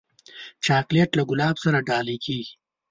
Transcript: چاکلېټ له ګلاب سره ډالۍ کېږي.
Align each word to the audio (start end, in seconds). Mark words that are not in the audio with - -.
چاکلېټ 0.65 1.09
له 1.17 1.23
ګلاب 1.29 1.55
سره 1.63 1.85
ډالۍ 1.87 2.17
کېږي. 2.25 2.53